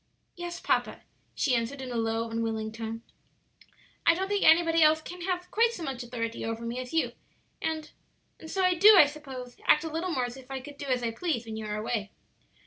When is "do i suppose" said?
8.73-9.57